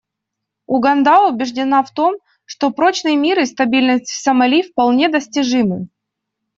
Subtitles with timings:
[0.65, 2.15] Уганда убеждена в том,
[2.45, 5.89] что прочный мир и стабильность в Сомали вполне достижимы.